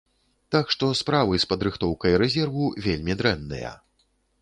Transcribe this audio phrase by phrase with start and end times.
[0.55, 3.71] Так што справы з падрыхтоўкай рэзерву вельмі дрэнныя.